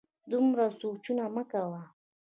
[0.31, 1.81] دومره سوچونه مه کوه